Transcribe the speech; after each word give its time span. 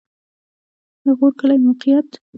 د 1.03 1.05
غور 1.17 1.33
کلی 1.39 1.57
موقعیت 1.65 2.09